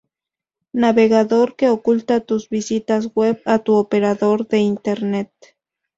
[0.73, 5.31] navegador que oculta tus visitas web a tu operador de internet